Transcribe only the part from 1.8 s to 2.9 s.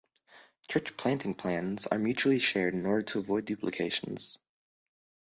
are mutually shared in